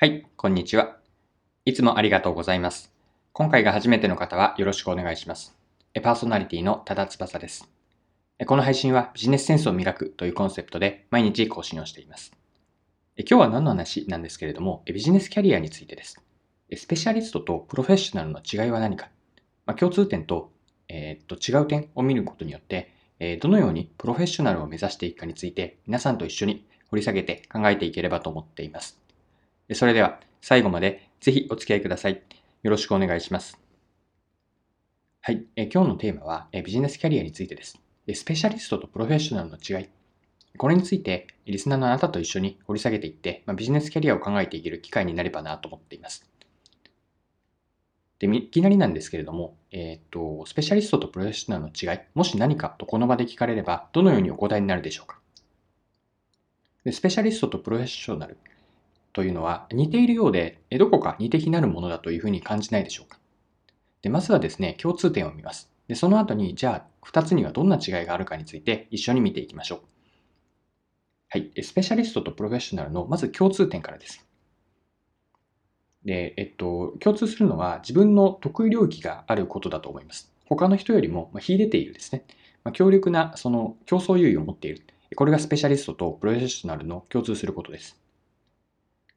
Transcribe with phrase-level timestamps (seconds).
[0.00, 0.96] はい、こんにちは。
[1.64, 2.94] いつもありがとうございます。
[3.32, 5.56] 今回が初めての方はよろしくお願いします。
[6.04, 7.68] パーソナリティの多田翼です。
[8.46, 12.30] この配信はビジネスセンスを磨くというコンセプトで毎日更新をしています。
[13.16, 16.22] 今日は何の話なんですけれども、ビジネスキャリアについてです。
[16.76, 19.08] スペシャリストとプロフェッショナルの違いは何か、
[19.66, 20.52] まあ、共通点と,、
[20.88, 29.00] えーっと違う点を見ることによって、えどのようにプロフェッショナルを目指していくかについて皆さんと一緒に掘り下げて考えていければと思っています。
[29.74, 32.22] それでは最後までぜひお付き合いください。
[32.62, 33.58] よろしくお願いします。
[35.20, 35.44] はい。
[35.56, 37.78] え今日のテーマはえビジネスキャリアについてです。
[38.14, 39.88] スペシャリストとプロフェッショナルの違い。
[40.56, 46.24] これについてリスナーのあなたと一緒に掘り下げていって、まあ、ビジネスキャリアを考えていける機会になればなと思っています。
[48.18, 55.18] で、いきなりなんですけれども、えーっと、スペシャリストとプロフェッショナルの違い、もし何かとこの場で聞かれれば、どのようにお答えになるでしょうか。
[56.84, 58.38] でスペシャリストとプロフェッショナル
[59.12, 63.18] というのは似ているようで、どこか似て非なるものだというふうに感じないでしょうか。
[64.02, 65.70] でまずはですね、共通点を見ます。
[65.88, 69.80] でその後に、じゃあ、2つにはどんな違いがあるかについて一緒に見ていきましょう。
[71.30, 71.50] はい。
[71.62, 74.26] スペシャリストとプロフェッショナルのまず共通点からです。
[76.04, 80.32] で、えっと、共通するのは自分の得意領域があることだと思います。
[80.46, 82.24] 他の人よりも秀でているですね。
[82.64, 84.86] ま、強力なその競争優位を持っている。
[85.16, 87.98] これがスペシャリストとプロフェッショナルの共通することです。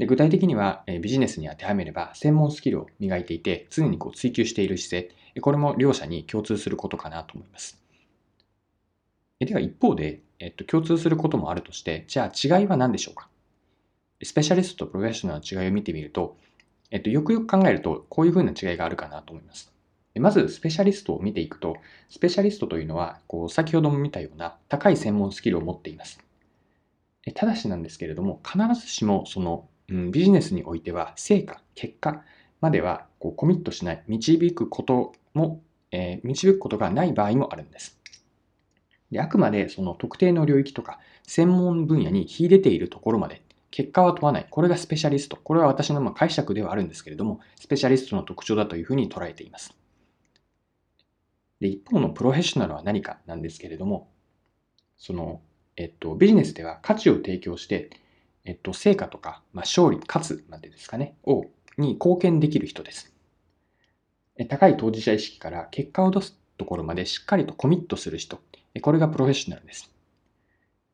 [0.01, 5.41] で具体的にはえビジネスに当てはめれば専門スキルを磨いていて常にこう追求している姿勢。
[5.41, 7.79] これも両者に共通することかなと思います。
[9.39, 13.29] では一方で、えっと、共通することもあるとしてじゃあ違いは何でしょうか？
[14.23, 16.35] スペシャリストとプロフェッショナルの違いを見てみると、
[16.89, 19.71] えっと、よくよく考えるとこういうふうな違いがあるかなと思います。
[20.15, 21.77] まずスペシャリストを見ていくと
[22.09, 26.19] スペシャリストというのはこう先ほども見たような高い専門スキルを持っています。
[27.35, 32.23] ただしなんですけれども必ずしもそのうん、ビジネスにおいては成果、結果
[32.61, 35.61] まではこうコミットしない、導くことも、
[35.91, 37.99] えー導くことがない場合もあるんです。
[39.11, 44.47] であくまでその特定の領域とか専門分野に秀でているところまで結果は問わない。
[44.49, 45.35] これがスペシャリスト。
[45.35, 49.75] これは私のま解釈ではあるんですけれども、スペシャリストの特徴だというふうに捉えています。
[51.59, 54.09] で一方のプロフェッショナルは何かなんですけれども、
[54.97, 55.41] その、
[55.75, 57.89] えっと、ビジネスでは価値を提供して、
[58.45, 61.45] えっと、成果とか、まあ、勝利、勝つまでですかね、を、
[61.77, 63.13] に貢献できる人です。
[64.49, 68.39] 高い当事者意識から結果を出すところまでしっかりとコミットする人。
[68.81, 69.93] これがプロフェッショナルです。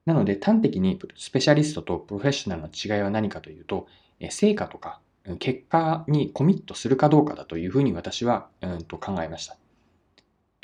[0.05, 3.87] なので、端的にスペシャリストとプロフェッショナルの違いは何かというと、
[4.29, 4.99] 成果とか
[5.39, 9.57] 結果にコミットするかどうかだというふうに私はうんと考えました。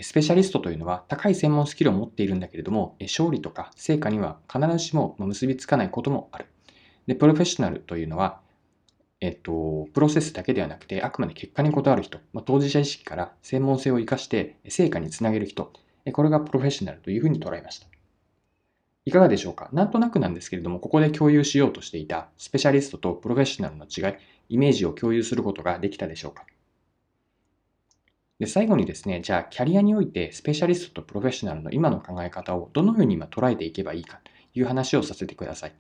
[0.02, 6.48] スペシャリストというのは高い専門スキルを持っているんだけれども、勝利とか成果には必ずしも結びつかないこともある。
[7.08, 8.40] で、プロフェッショナルというのは、
[9.20, 15.72] えっと、プロセスだけではなくて、あくまで結果にこだわる人、まあ、当事者意識から専門性を生かして成果につなげる人、
[16.12, 17.88] これがプロフェッショナルというふうに捉えました。
[19.06, 19.70] いかがでしょうか？
[19.74, 24.16] なんとなくなんですけれども、ここで共有しようとしていたスペシャリストとプロフェッショナルの違い、
[24.50, 26.46] イメージを共有することができたでしょうか？
[28.40, 35.74] で最後にですね、じゃあキャリアにおいてスペシャリストとプロフェッショナルの今の考え方をどのように今捉えていけばいいかという話をさせてください。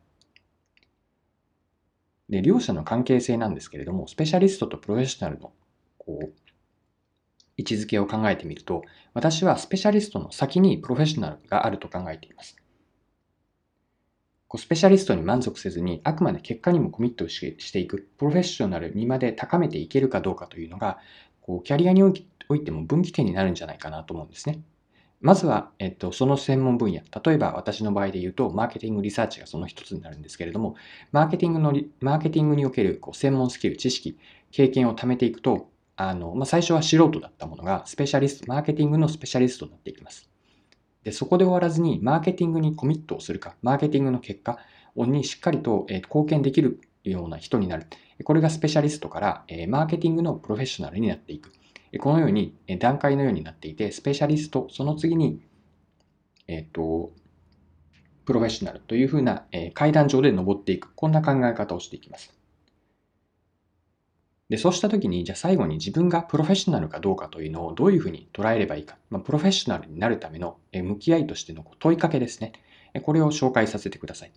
[2.29, 5.51] で、両者の関係性なんですけれども、スペシャリストとプロフェッショナルの
[5.97, 6.33] こう
[7.57, 12.55] 位置づけを考えてみると、私はスペシャリストの先にプロフェッショナルがあると考えています。
[14.47, 20.99] こうスペシャリストに満足せずに、あくまで結果にもコミットしていく、プロフェッショナルにまで高めていけるかどうかというのが、
[21.41, 24.61] こうキャリアにおいても分岐点になるんじゃないかなと思うんですね。
[25.23, 26.99] まずは、えっと、その専門分野。
[26.99, 30.75] 例えば私の場合で言うと、マーケティングリサーチがその一つになるんですけれども、
[31.13, 34.17] マーケティングの、マーケティングにおけるこう専門スキル、知識、
[34.51, 40.29] 経験を貯めていくと、あの、まあ、最初は素人だったものが、スペシャリスト、マーケティングのスペシャリストになっていきます。
[41.03, 44.59] で、そこで終わらずに、マーケティングにコミットをするか、マーケティングの結果
[44.97, 47.87] にしっかりとえー貢献できるような人になる。
[48.25, 51.51] これがスペシャリストから、えーマーケティングのプロフェッショナルになっていく。
[51.99, 55.41] このように、段階のようになっていて、スペシャリスト、その次に、
[56.47, 57.11] えっ、と、
[58.25, 60.93] プロフェッショナルというふうな、階段上で登っていく。
[60.95, 62.33] こんな考え方をしていきます。
[64.49, 68.97] で、そうしたときに、じゃあ最後に自分がプロフェッショナルかどうかというのをどういうふうに捉えればいいか。
[69.09, 72.53] まあ、プロフェッショナルになるための向き合いとしての問いかけですね。
[73.03, 74.31] これを紹介させてください。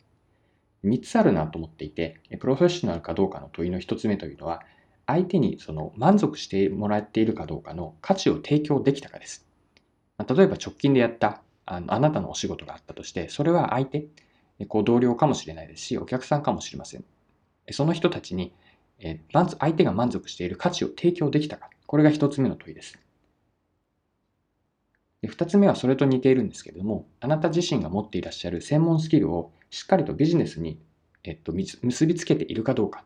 [0.84, 4.62] 3つあるなと思っていて、プロフェッショナルかどうかの問いの1つ目というのは、
[5.06, 9.46] 相手にその満足してもらっているかどうかの価値を提供できたかです。
[10.18, 14.06] ま例えば直近でやったあのあなたのお仕事があったとして、それは相手、
[14.68, 17.04] こう同僚かもしれないですし、お客さんかもしれません。
[17.70, 18.52] その人たちに
[18.98, 21.70] えまず相手が満足している価値を提供できたか。
[21.86, 22.98] これが一つ目の問いです。
[25.22, 30.78] で二つ目はそれと似ているんですけれども、あなた自身が持っていらっしゃる専門スキルをしっかりとビジネスに、
[31.24, 33.04] えっと、結びつけているかどうか。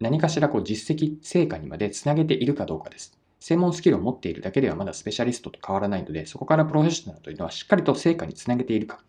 [0.00, 3.18] 何かしらこう実績、成果にまでつなげているかどうかです。
[3.40, 9.00] 専門スキルを持っているだけではまだスペシャリストと変わらないので、そこからプロフェッショナルというのはしっかりと成果につなげているか。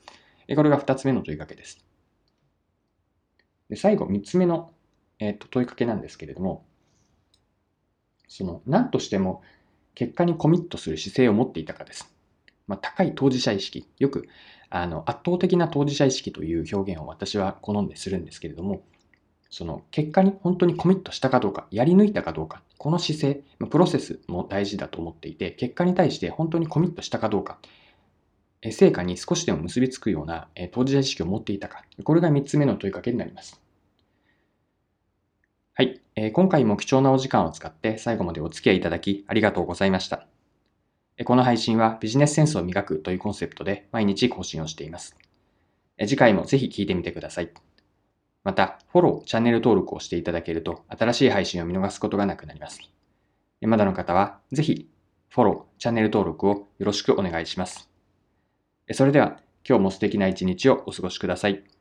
[0.55, 1.83] これが2つ目の問いかけです。
[3.69, 4.71] で最後、3つ目の、
[5.19, 6.65] えー、と問いかけなんですけれども、
[8.27, 9.41] その何としても
[9.95, 12.13] 結果にコミットする姿勢を持っていたかです。
[12.67, 14.27] まあ、高い当事者意識、よく
[14.69, 18.83] あの圧倒的な当事者意識という表現を私は好んでするんですけれども、
[19.49, 27.59] その結果に本当にコミットしたかどうか、やり抜いたかどうか、この姿勢、プロセスも大事だと思っていて、結果に対して本当にコミットしたかどうか、
[28.71, 33.61] 成果に少しでも結びつくような当事者意識を持っていたか、これが3つ目の問いかけになります。
[35.73, 36.01] はい、
[36.33, 40.27] 今回も貴重なお時間を使って最後までお付き合いいただきありがとうございました。
[41.23, 45.15] この配信はビジネスセンスを磨くというコンセプトで毎日更新をしています。
[45.99, 47.51] 次回もぜひ聞いてみてください。
[48.43, 52.79] また、フォロー、チャンネル登録をしていただけると、新しい配信を見逃すことがなくなります。
[53.61, 54.89] まだの方は、ぜひ、
[55.29, 57.89] フォロー、チャンネル登録をよろしくお願いします。
[58.91, 61.76] それでは、今日も素敵な一日をお過ごしください。